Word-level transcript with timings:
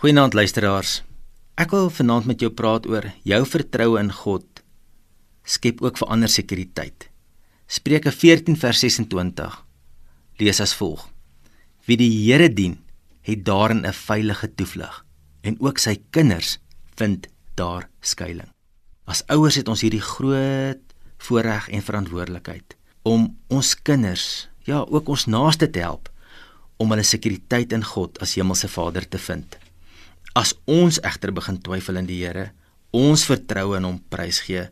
Goeienaand 0.00 0.32
luisteraars. 0.32 1.02
Ek 1.60 1.74
wil 1.76 1.90
vanaand 1.92 2.24
met 2.24 2.40
jou 2.40 2.48
praat 2.56 2.86
oor 2.88 3.04
jou 3.28 3.40
vertroue 3.44 3.98
in 4.00 4.08
God 4.16 4.62
skep 5.44 5.82
ook 5.84 6.00
vir 6.00 6.08
ander 6.14 6.32
sekuriteit. 6.32 7.04
Spreuke 7.68 8.08
14 8.08 8.56
vers 8.62 8.80
26 8.80 9.58
lees 10.40 10.62
as 10.64 10.72
volg: 10.78 11.04
Wie 11.84 12.00
die 12.00 12.08
Here 12.14 12.48
dien, 12.48 12.78
het 13.28 13.44
daarin 13.44 13.84
'n 13.84 13.92
veilige 13.92 14.48
toevlug 14.48 15.04
en 15.44 15.60
ook 15.60 15.76
sy 15.76 16.00
kinders 16.10 16.56
vind 16.96 17.28
daar 17.54 17.90
skuilings. 18.00 18.56
As 19.04 19.22
ouers 19.28 19.60
het 19.60 19.68
ons 19.68 19.84
hierdie 19.84 20.00
groot 20.16 20.80
voorreg 21.18 21.68
en 21.68 21.82
verantwoordelikheid 21.82 22.76
om 23.02 23.36
ons 23.48 23.74
kinders, 23.76 24.48
ja, 24.64 24.80
ook 24.80 25.08
ons 25.08 25.26
naaste 25.26 25.70
te 25.70 25.80
help 25.80 26.08
om 26.78 26.88
hulle 26.88 27.04
sekuriteit 27.04 27.72
in 27.72 27.84
God 27.84 28.18
as 28.18 28.34
Hemelse 28.34 28.68
Vader 28.68 29.04
te 29.08 29.18
vind. 29.18 29.60
As 30.38 30.54
ons 30.70 31.00
egter 31.02 31.32
begin 31.34 31.58
twyfel 31.58 31.98
in 31.98 32.06
die 32.06 32.20
Here, 32.22 32.52
ons 32.94 33.24
vertroue 33.26 33.78
in 33.78 33.86
hom 33.86 33.98
prysgee 34.12 34.68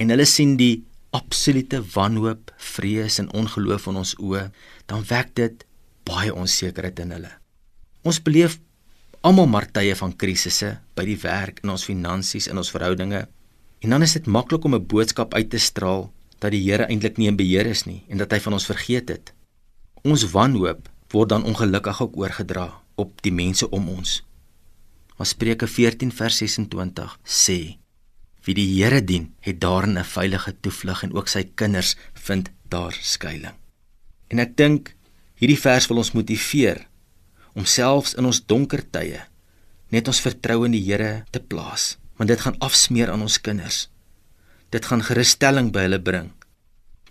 en 0.00 0.12
hulle 0.12 0.26
sien 0.28 0.56
die 0.60 0.84
absolute 1.16 1.80
wanhoop, 1.94 2.52
vrees 2.56 3.18
en 3.20 3.30
ongeloof 3.36 3.88
in 3.90 3.98
ons 4.00 4.12
oë, 4.20 4.46
dan 4.88 5.04
wek 5.08 5.32
dit 5.36 5.64
baie 6.08 6.32
onsekerheid 6.32 7.00
in 7.02 7.14
hulle. 7.16 7.32
Ons 8.06 8.20
beleef 8.24 8.58
almal 9.26 9.48
maar 9.50 9.66
tye 9.72 9.96
van 9.98 10.14
krisisse 10.16 10.76
by 10.96 11.04
die 11.08 11.18
werk, 11.20 11.60
in 11.64 11.72
ons 11.74 11.84
finansies, 11.88 12.48
in 12.48 12.60
ons 12.60 12.72
verhoudinge. 12.72 13.26
En 13.80 13.96
dan 13.96 14.04
is 14.04 14.16
dit 14.16 14.26
maklik 14.28 14.64
om 14.64 14.74
'n 14.76 14.86
boodskap 14.86 15.34
uit 15.34 15.50
te 15.50 15.58
straal 15.58 16.12
dat 16.40 16.52
die 16.52 16.64
Here 16.64 16.86
eintlik 16.88 17.18
nie 17.18 17.28
in 17.28 17.36
beheer 17.36 17.66
is 17.66 17.84
nie 17.84 18.04
en 18.08 18.18
dat 18.18 18.32
hy 18.32 18.40
van 18.40 18.52
ons 18.52 18.66
vergeet 18.66 19.08
het. 19.08 19.32
Ons 20.04 20.30
wanhoop 20.32 20.88
word 21.12 21.28
dan 21.28 21.44
ongelukkig 21.44 22.02
ook 22.02 22.16
oorgedra 22.16 22.80
op 22.96 23.22
die 23.22 23.32
mense 23.32 23.70
om 23.70 23.88
ons. 23.88 24.22
Maar 25.20 25.28
Spreuke 25.28 25.66
14 25.68 26.12
vers 26.16 26.36
26 26.40 27.18
sê: 27.28 27.76
Wie 28.40 28.54
die 28.56 28.64
Here 28.72 29.02
dien, 29.04 29.34
het 29.44 29.58
daarin 29.60 29.98
'n 29.98 30.04
veilige 30.04 30.54
toevlug 30.60 31.02
en 31.02 31.12
ook 31.12 31.28
sy 31.28 31.42
kinders 31.54 31.96
vind 32.14 32.48
daar 32.68 32.96
skuilings. 33.00 33.58
En 34.28 34.38
ek 34.38 34.56
dink 34.56 34.96
hierdie 35.34 35.60
vers 35.60 35.86
wil 35.88 35.96
ons 35.96 36.12
motiveer 36.12 36.86
om 37.52 37.64
selfs 37.64 38.14
in 38.14 38.24
ons 38.24 38.46
donker 38.46 38.90
tye 38.90 39.20
net 39.88 40.08
ons 40.08 40.20
vertroue 40.20 40.64
in 40.64 40.72
die 40.72 40.84
Here 40.88 41.24
te 41.30 41.40
plaas, 41.40 41.98
want 42.16 42.28
dit 42.28 42.40
gaan 42.40 42.58
afsmeer 42.58 43.10
aan 43.10 43.22
ons 43.22 43.40
kinders. 43.40 43.90
Dit 44.70 44.86
gaan 44.86 45.02
gerusstelling 45.02 45.70
by 45.72 45.80
hulle 45.80 46.00
bring. 46.00 46.32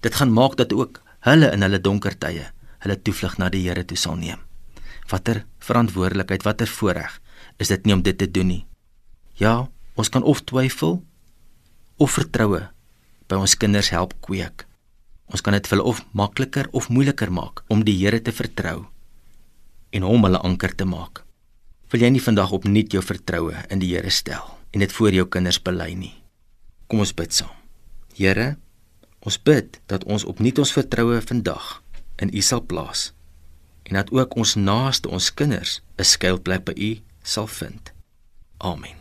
Dit 0.02 0.16
gaan 0.16 0.34
maak 0.34 0.58
dat 0.58 0.74
ook 0.74 1.04
hulle 1.20 1.52
in 1.52 1.62
hulle 1.62 1.82
donker 1.82 2.18
tye 2.18 2.52
hulle 2.80 3.02
toevlug 3.02 3.38
na 3.38 3.50
die 3.50 3.70
Here 3.70 3.86
toe 3.86 3.98
sal 3.98 4.16
neem. 4.16 4.40
Watter 5.10 5.46
verantwoordelikheid, 5.60 6.44
watter 6.44 6.68
voorreg 6.68 7.22
is 7.58 7.72
dit 7.72 7.86
nie 7.86 7.94
om 7.94 8.04
dit 8.06 8.18
te 8.18 8.28
doen 8.32 8.48
nie. 8.48 8.66
Ja, 9.40 9.70
ons 9.96 10.10
kan 10.10 10.24
of 10.24 10.42
twyfel 10.48 11.00
of 11.98 12.16
vertroue 12.16 12.70
by 13.30 13.38
ons 13.40 13.56
kinders 13.60 13.92
help 13.94 14.16
kweek. 14.26 14.66
Ons 15.30 15.44
kan 15.46 15.54
dit 15.54 15.68
vir 15.68 15.78
hulle 15.78 15.90
of 15.92 16.02
makliker 16.18 16.70
of 16.74 16.90
moeiliker 16.90 17.30
maak 17.32 17.62
om 17.70 17.84
die 17.86 17.98
Here 18.00 18.20
te 18.22 18.34
vertrou 18.34 18.88
en 19.94 20.06
hom 20.06 20.26
hulle 20.26 20.42
anker 20.46 20.74
te 20.76 20.86
maak. 20.86 21.24
Wil 21.90 22.06
jy 22.06 22.10
nie 22.14 22.24
vandag 22.24 22.54
opnuut 22.54 22.94
jou 22.94 23.02
vertroue 23.02 23.58
in 23.70 23.82
die 23.82 23.92
Here 23.94 24.10
stel 24.14 24.46
en 24.74 24.84
dit 24.84 24.92
voor 24.94 25.14
jou 25.14 25.28
kinders 25.30 25.62
bely 25.62 25.94
nie? 25.98 26.16
Kom 26.90 27.04
ons 27.06 27.14
bid 27.14 27.34
saam. 27.34 27.54
Here, 28.18 28.58
ons 29.26 29.38
bid 29.38 29.80
dat 29.90 30.04
ons 30.10 30.26
opnuut 30.28 30.60
ons 30.62 30.74
vertroue 30.74 31.22
vandag 31.22 31.80
in 32.20 32.34
U 32.34 32.42
sal 32.46 32.66
plaas 32.66 33.12
en 33.90 33.98
dat 33.98 34.12
ook 34.14 34.36
ons 34.38 34.56
naaste 34.58 35.10
ons 35.10 35.32
kinders 35.34 35.82
'n 35.98 36.06
skuilplek 36.06 36.66
by 36.66 36.74
U 36.78 36.92
sal 37.22 37.48
vind. 37.48 37.94
Amen. 38.58 38.99